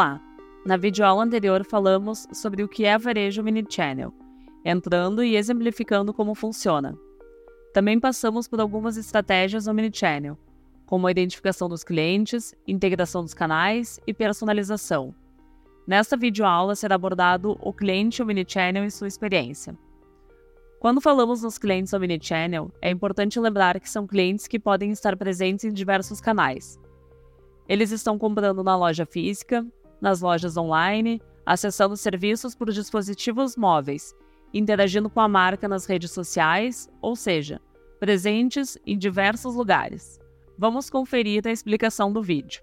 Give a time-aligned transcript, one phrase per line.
[0.00, 0.18] Olá!
[0.64, 4.10] Na videoaula anterior falamos sobre o que é varejo Channel,
[4.64, 6.98] entrando e exemplificando como funciona.
[7.74, 10.38] Também passamos por algumas estratégias no Channel,
[10.86, 15.14] como a identificação dos clientes, integração dos canais e personalização.
[15.86, 19.76] Nesta videoaula será abordado o cliente Channel e sua experiência.
[20.78, 25.66] Quando falamos nos clientes Channel, é importante lembrar que são clientes que podem estar presentes
[25.66, 26.80] em diversos canais,
[27.70, 29.64] eles estão comprando na loja física,
[30.00, 34.14] nas lojas online, acessando serviços por dispositivos móveis,
[34.52, 37.60] interagindo com a marca nas redes sociais, ou seja,
[37.98, 40.18] presentes em diversos lugares.
[40.58, 42.62] Vamos conferir a explicação do vídeo.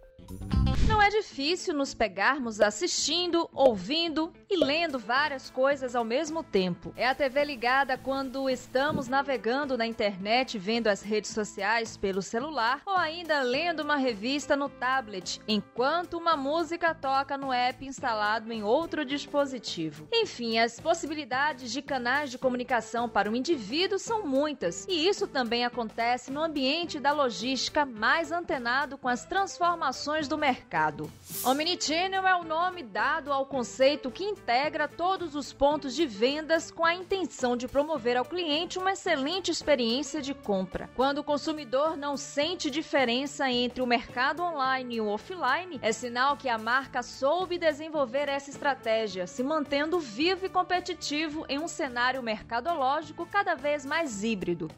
[0.88, 6.94] Não é difícil nos pegarmos assistindo, ouvindo e lendo várias coisas ao mesmo tempo.
[6.96, 12.82] É a TV ligada quando estamos navegando na internet, vendo as redes sociais pelo celular
[12.86, 18.64] ou ainda lendo uma revista no tablet, enquanto uma música toca no app instalado em
[18.64, 20.08] outro dispositivo.
[20.14, 25.66] Enfim, as possibilidades de canais de comunicação para o indivíduo são muitas, e isso também
[25.66, 31.12] acontece no ambiente da logística mais antenado com as transformações do mercado mercado.
[31.44, 36.86] Omnichannel é o nome dado ao conceito que integra todos os pontos de vendas com
[36.86, 40.90] a intenção de promover ao cliente uma excelente experiência de compra.
[40.96, 46.38] Quando o consumidor não sente diferença entre o mercado online e o offline, é sinal
[46.38, 52.22] que a marca soube desenvolver essa estratégia, se mantendo vivo e competitivo em um cenário
[52.22, 54.70] mercadológico cada vez mais híbrido.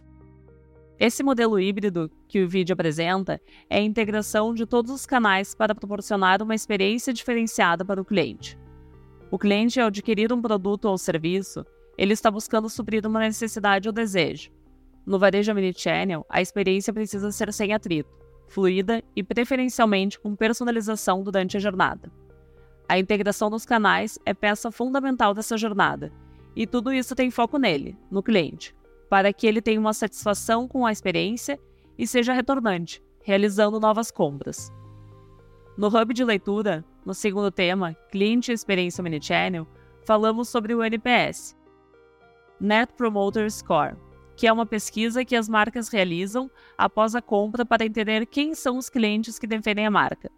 [1.00, 5.73] Esse modelo híbrido que o vídeo apresenta é a integração de todos os canais para
[5.73, 8.59] proporcionar uma experiência diferenciada para o cliente.
[9.31, 11.66] O cliente, ao adquirir um produto ou serviço,
[11.97, 14.51] ele está buscando suprir uma necessidade ou desejo.
[15.06, 18.09] No varejo Omnichannel, a experiência precisa ser sem atrito,
[18.50, 22.12] fluida e preferencialmente com personalização durante a jornada.
[22.90, 26.12] A integração dos canais é peça fundamental dessa jornada,
[26.56, 28.75] e tudo isso tem foco nele, no cliente,
[29.09, 31.59] para que ele tenha uma satisfação com a experiência
[31.97, 34.72] e seja retornante, realizando novas compras.
[35.78, 39.68] No hub de leitura, no segundo tema, Cliente e Experiência Omnichannel,
[40.06, 41.58] falamos sobre o NPS,
[42.59, 43.96] Net Promoter Score,
[44.36, 48.78] que é uma pesquisa que as marcas realizam após a compra para entender quem são
[48.78, 50.31] os clientes que defendem a marca.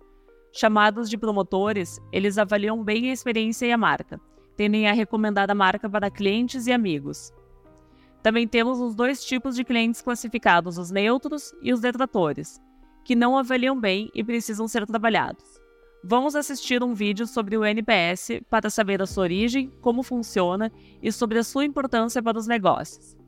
[0.54, 4.20] Chamados de promotores, eles avaliam bem a experiência e a marca,
[4.56, 7.32] tendem a recomendar a marca para clientes e amigos.
[8.22, 12.62] Também temos os dois tipos de clientes classificados, os neutros e os detratores,
[13.04, 15.44] que não avaliam bem e precisam ser trabalhados.
[16.04, 20.72] Vamos assistir um vídeo sobre o NPS para saber a sua origem, como funciona
[21.02, 23.22] e sobre a sua importância para os negócios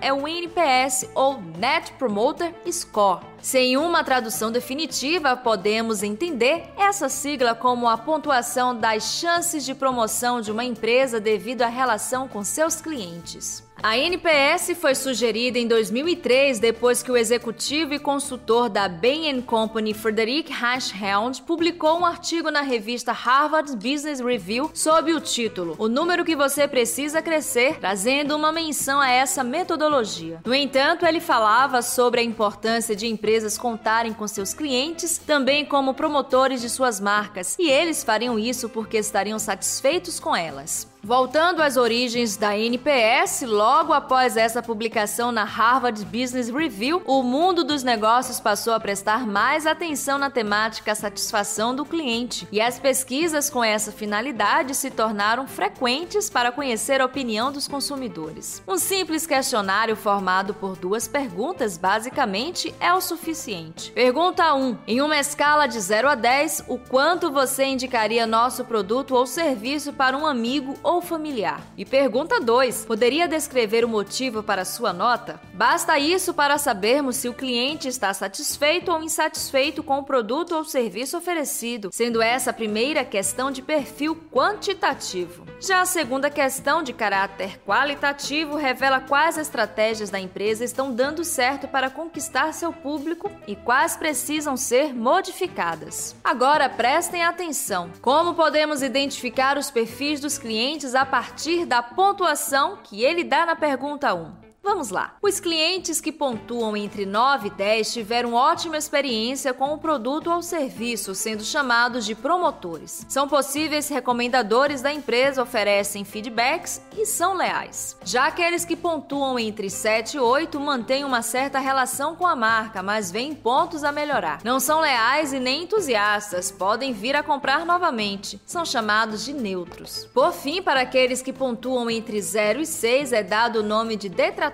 [0.00, 3.24] é o NPS ou Net Promoter Score.
[3.40, 10.40] Sem uma tradução definitiva, podemos entender essa sigla como a pontuação das chances de promoção
[10.40, 13.67] de uma empresa devido à relação com seus clientes.
[13.80, 19.94] A NPS foi sugerida em 2003 depois que o executivo e consultor da Bain Company,
[19.94, 26.24] Frederick Hashhound, publicou um artigo na revista Harvard Business Review sob o título O número
[26.24, 30.40] que você precisa crescer, trazendo uma menção a essa metodologia.
[30.44, 35.94] No entanto, ele falava sobre a importância de empresas contarem com seus clientes também como
[35.94, 40.97] promotores de suas marcas, e eles fariam isso porque estariam satisfeitos com elas.
[41.08, 47.64] Voltando às origens da NPS, logo após essa publicação na Harvard Business Review, o mundo
[47.64, 53.48] dos negócios passou a prestar mais atenção na temática satisfação do cliente, e as pesquisas
[53.48, 58.62] com essa finalidade se tornaram frequentes para conhecer a opinião dos consumidores.
[58.68, 63.92] Um simples questionário formado por duas perguntas basicamente é o suficiente.
[63.92, 69.14] Pergunta 1: Em uma escala de 0 a 10, o quanto você indicaria nosso produto
[69.14, 71.62] ou serviço para um amigo ou familiar.
[71.76, 75.40] E pergunta 2: poderia descrever o motivo para sua nota?
[75.54, 80.64] Basta isso para sabermos se o cliente está satisfeito ou insatisfeito com o produto ou
[80.64, 85.44] serviço oferecido, sendo essa a primeira questão de perfil quantitativo.
[85.60, 91.66] Já a segunda questão de caráter qualitativo revela quais estratégias da empresa estão dando certo
[91.66, 96.14] para conquistar seu público e quais precisam ser modificadas.
[96.22, 102.78] Agora prestem atenção: como podemos identificar os perfis dos clientes clientes a partir da pontuação
[102.82, 104.37] que ele dá na pergunta 1.
[104.62, 105.16] Vamos lá.
[105.22, 110.42] Os clientes que pontuam entre 9 e 10 tiveram ótima experiência com o produto ou
[110.42, 113.06] serviço, sendo chamados de promotores.
[113.08, 117.96] São possíveis recomendadores da empresa, oferecem feedbacks e são leais.
[118.04, 122.82] Já aqueles que pontuam entre 7 e 8 mantêm uma certa relação com a marca,
[122.82, 124.40] mas veem pontos a melhorar.
[124.44, 128.40] Não são leais e nem entusiastas, podem vir a comprar novamente.
[128.44, 130.04] São chamados de neutros.
[130.12, 134.08] Por fim, para aqueles que pontuam entre 0 e 6 é dado o nome de
[134.08, 134.47] detratores.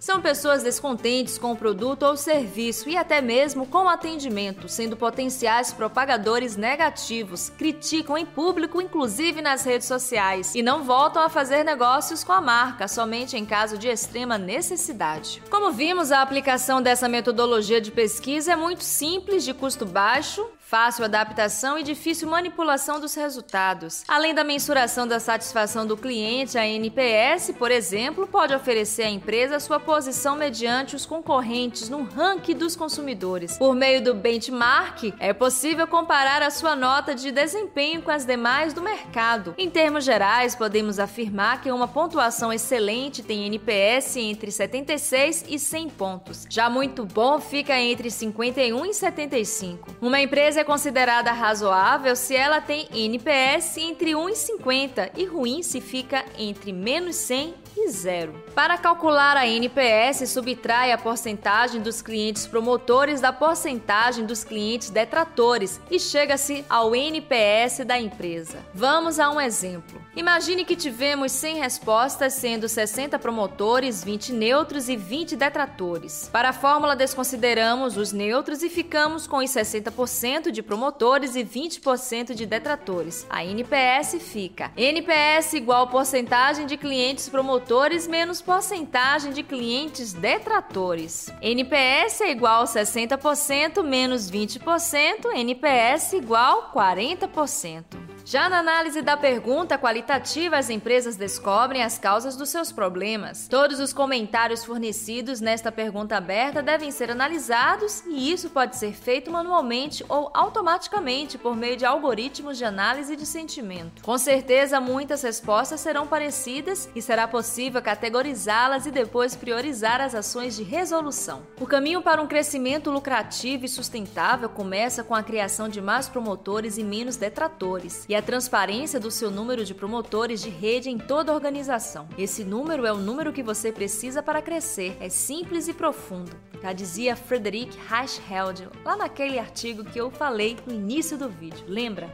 [0.00, 4.96] São pessoas descontentes com o produto ou serviço e até mesmo com o atendimento, sendo
[4.96, 11.64] potenciais propagadores negativos, criticam em público, inclusive nas redes sociais, e não voltam a fazer
[11.64, 15.42] negócios com a marca, somente em caso de extrema necessidade.
[15.50, 21.04] Como vimos, a aplicação dessa metodologia de pesquisa é muito simples, de custo baixo, fácil
[21.04, 24.04] adaptação e difícil manipulação dos resultados.
[24.06, 29.58] Além da mensuração da satisfação do cliente, a NPS, por exemplo, pode oferecer à empresa
[29.58, 33.58] sua posição mediante os concorrentes no ranking dos consumidores.
[33.58, 38.72] Por meio do benchmark, é possível comparar a sua nota de desempenho com as demais
[38.72, 39.56] do mercado.
[39.58, 45.88] Em termos gerais, podemos afirmar que uma pontuação excelente tem NPS entre 76 e 100
[45.90, 46.46] pontos.
[46.48, 49.96] Já muito bom fica entre 51 e 75.
[50.00, 55.62] Uma empresa é considerada razoável se ela tem NPS entre 1 e 50 e ruim
[55.62, 58.34] se fica entre menos 100 e zero.
[58.54, 65.80] Para calcular a NPS, subtrai a porcentagem dos clientes promotores da porcentagem dos clientes detratores
[65.90, 68.58] e chega-se ao NPS da empresa.
[68.74, 70.00] Vamos a um exemplo.
[70.14, 76.28] Imagine que tivemos 100 respostas, sendo 60 promotores, 20 neutros e 20 detratores.
[76.32, 82.34] Para a fórmula, desconsideramos os neutros e ficamos com os 60% de promotores e 20%
[82.34, 83.26] de detratores.
[83.30, 87.69] A NPS fica NPS igual porcentagem de clientes promotores
[88.08, 91.32] menos porcentagem de clientes detratores.
[91.40, 97.99] NPS é igual 60% menos 20%, NPS igual 40%.
[98.24, 103.48] Já na análise da pergunta qualitativa, as empresas descobrem as causas dos seus problemas.
[103.48, 109.30] Todos os comentários fornecidos nesta pergunta aberta devem ser analisados e isso pode ser feito
[109.30, 114.02] manualmente ou automaticamente por meio de algoritmos de análise de sentimento.
[114.02, 120.56] Com certeza, muitas respostas serão parecidas e será possível categorizá-las e depois priorizar as ações
[120.56, 121.42] de resolução.
[121.58, 126.78] O caminho para um crescimento lucrativo e sustentável começa com a criação de mais promotores
[126.78, 128.04] e menos detratores.
[128.10, 132.08] E a transparência do seu número de promotores de rede em toda a organização.
[132.18, 134.96] Esse número é o número que você precisa para crescer.
[134.98, 136.32] É simples e profundo.
[136.60, 141.64] Já dizia Frederic Reichheld lá naquele artigo que eu falei no início do vídeo.
[141.68, 142.12] Lembra?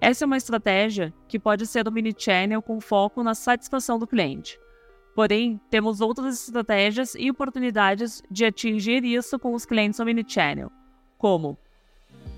[0.00, 4.06] Essa é uma estratégia que pode ser do mini channel com foco na satisfação do
[4.06, 4.58] cliente.
[5.14, 10.72] Porém, temos outras estratégias e oportunidades de atingir isso com os clientes no mini channel,
[11.18, 11.58] como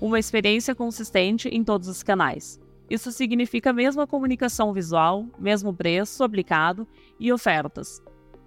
[0.01, 2.64] uma experiência consistente em todos os canais.
[2.89, 6.87] Isso significa a mesma comunicação visual, mesmo preço aplicado
[7.19, 8.01] e ofertas.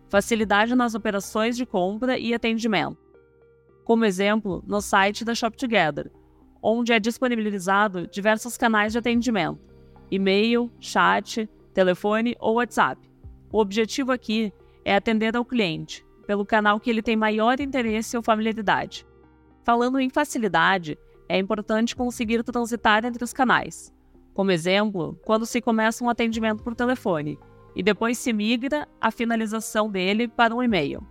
[0.08, 2.98] Facilidade nas operações de compra e atendimento.
[3.84, 6.10] Como exemplo, no site da Shop Together,
[6.62, 9.60] onde é disponibilizado diversos canais de atendimento:
[10.10, 13.00] e-mail, chat, telefone ou WhatsApp.
[13.52, 14.52] O objetivo aqui
[14.84, 19.06] é atender ao cliente pelo canal que ele tem maior interesse ou familiaridade.
[19.64, 23.94] Falando em facilidade, é importante conseguir transitar entre os canais.
[24.38, 27.36] Como exemplo, quando se começa um atendimento por telefone
[27.74, 31.04] e depois se migra a finalização dele para um e-mail.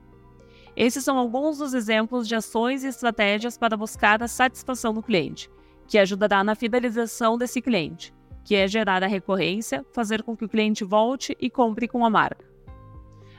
[0.78, 5.52] Esses são alguns dos exemplos de ações e estratégias para buscar a satisfação do cliente,
[5.90, 8.14] que ajudará na fidelização desse cliente,
[8.46, 12.10] que é gerar a recorrência, fazer com que o cliente volte e compre com a
[12.10, 12.46] marca.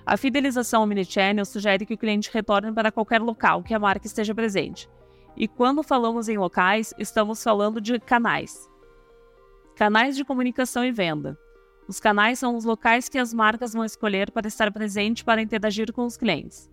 [0.04, 4.34] A fidelização omnichannel sugere que o cliente retorne para qualquer local que a marca esteja
[4.34, 4.86] presente.
[5.34, 8.68] E quando falamos em locais, estamos falando de canais,
[9.78, 11.38] Canais de comunicação e venda.
[11.86, 15.92] Os canais são os locais que as marcas vão escolher para estar presente para interagir
[15.92, 16.68] com os clientes.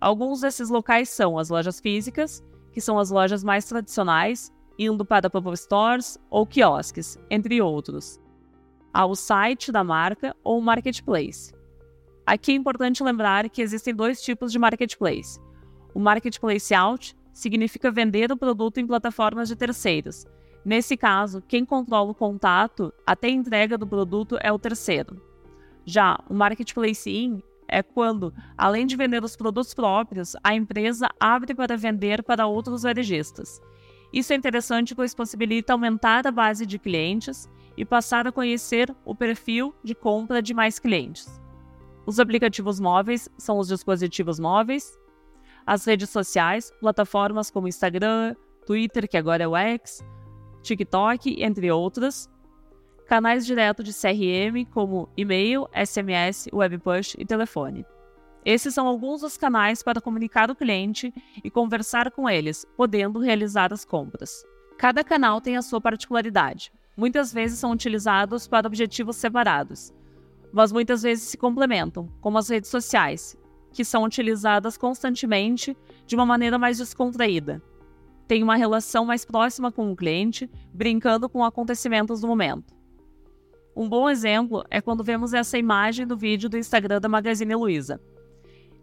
[0.00, 5.28] Alguns desses locais são as lojas físicas, que são as lojas mais tradicionais, indo para
[5.28, 8.20] pop-up stores ou quiosques, entre outros.
[8.94, 11.52] Há o site da marca ou marketplace.
[12.24, 15.40] Aqui é importante lembrar que existem dois tipos de marketplace.
[15.92, 20.24] O marketplace out significa vender o produto em plataformas de terceiros,
[20.66, 25.22] Nesse caso, quem controla o contato até a entrega do produto é o terceiro.
[25.84, 31.54] Já o Marketplace In é quando, além de vender os produtos próprios, a empresa abre
[31.54, 33.60] para vender para outros varejistas.
[34.12, 39.14] Isso é interessante pois possibilita aumentar a base de clientes e passar a conhecer o
[39.14, 41.40] perfil de compra de mais clientes.
[42.04, 44.98] Os aplicativos móveis são os dispositivos móveis,
[45.64, 48.34] as redes sociais, plataformas como Instagram,
[48.66, 50.04] Twitter, que agora é o X,
[50.66, 52.28] TikTok, entre outras,
[53.06, 57.86] canais direto de CRM como e-mail, SMS, web push e telefone.
[58.44, 63.72] Esses são alguns dos canais para comunicar o cliente e conversar com eles, podendo realizar
[63.72, 64.44] as compras.
[64.76, 66.72] Cada canal tem a sua particularidade.
[66.96, 69.92] Muitas vezes são utilizados para objetivos separados,
[70.52, 73.36] mas muitas vezes se complementam, como as redes sociais,
[73.72, 77.62] que são utilizadas constantemente de uma maneira mais descontraída.
[78.26, 82.74] Tem uma relação mais próxima com o cliente, brincando com acontecimentos do momento.
[83.74, 88.00] Um bom exemplo é quando vemos essa imagem do vídeo do Instagram da Magazine Luiza.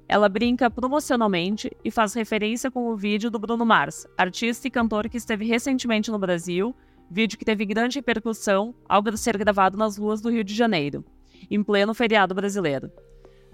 [0.07, 5.09] Ela brinca promocionalmente e faz referência com o vídeo do Bruno Mars, artista e cantor
[5.09, 6.75] que esteve recentemente no Brasil,
[7.09, 11.03] vídeo que teve grande repercussão ao ser gravado nas ruas do Rio de Janeiro,
[11.50, 12.91] em pleno feriado brasileiro.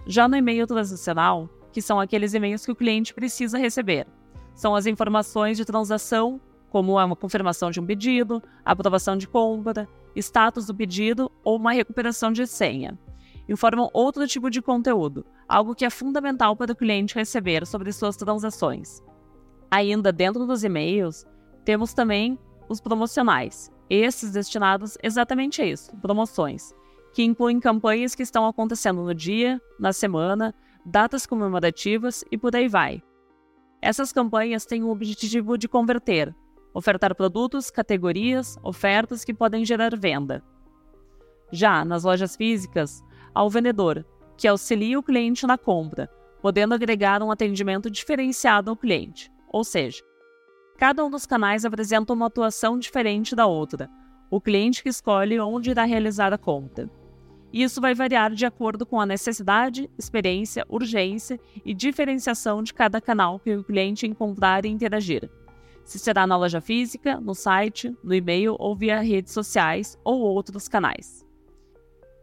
[0.06, 4.06] Já no e-mail transacional, que são aqueles e-mails que o cliente precisa receber,
[4.60, 6.38] são as informações de transação,
[6.70, 12.30] como uma confirmação de um pedido, aprovação de compra, status do pedido ou uma recuperação
[12.30, 13.00] de senha.
[13.48, 18.18] Informam outro tipo de conteúdo, algo que é fundamental para o cliente receber sobre suas
[18.18, 19.02] transações.
[19.72, 21.26] Ainda dentro dos e-mails,
[21.64, 22.38] temos também
[22.68, 26.74] os promocionais, esses destinados exatamente a isso, promoções,
[27.14, 30.54] que incluem campanhas que estão acontecendo no dia, na semana,
[30.86, 33.02] datas comemorativas e por aí vai.
[33.82, 36.36] Essas campanhas têm o objetivo de converter,
[36.74, 40.44] ofertar produtos, categorias, ofertas que podem gerar venda.
[41.52, 43.02] Já nas lojas físicas,
[43.34, 44.06] há o vendedor,
[44.38, 46.10] que auxilia o cliente na compra,
[46.42, 49.32] podendo agregar um atendimento diferenciado ao cliente.
[49.52, 50.04] Ou seja,
[50.78, 53.90] cada um dos canais apresenta uma atuação diferente da outra,
[54.30, 56.90] o cliente que escolhe onde irá realizar a compra.
[57.52, 63.40] Isso vai variar de acordo com a necessidade, experiência, urgência e diferenciação de cada canal
[63.40, 65.30] que o cliente encontrar e interagir
[65.90, 70.68] se será na loja física, no site, no e-mail ou via redes sociais ou outros
[70.68, 71.26] canais.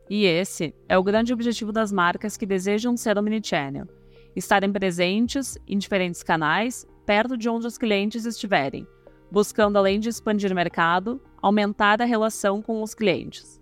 [0.09, 3.89] E esse é o grande objetivo das marcas que desejam ser omnichannel:
[4.37, 8.87] estarem presentes em diferentes canais, perto de onde os clientes estiverem,
[9.33, 13.61] buscando além de expandir o mercado, aumentar a relação com os clientes.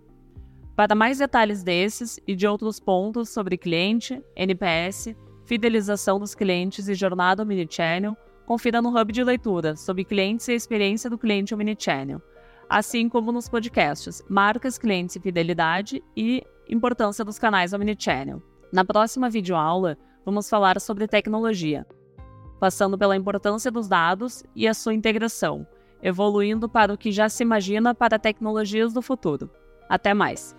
[0.77, 5.15] Para mais detalhes desses e de outros pontos sobre cliente, NPS,
[5.45, 10.57] fidelização dos clientes e jornada omnichannel, confira no hub de leitura sobre clientes e a
[10.57, 12.21] experiência do cliente Omnichannel,
[12.69, 18.43] assim como nos podcasts Marcas, Clientes e Fidelidade e Importância dos canais Omnichannel.
[18.73, 21.87] Na próxima videoaula, vamos falar sobre tecnologia,
[22.59, 25.65] passando pela importância dos dados e a sua integração,
[26.03, 29.49] evoluindo para o que já se imagina para tecnologias do futuro.
[29.95, 30.57] Até mais!